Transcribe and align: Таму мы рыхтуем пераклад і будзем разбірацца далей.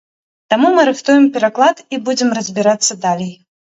Таму 0.53 0.69
мы 0.77 0.85
рыхтуем 0.89 1.27
пераклад 1.37 1.85
і 1.97 2.03
будзем 2.07 2.29
разбірацца 2.41 2.99
далей. 3.07 3.33